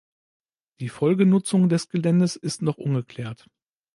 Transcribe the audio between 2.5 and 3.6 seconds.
noch ungeklärt.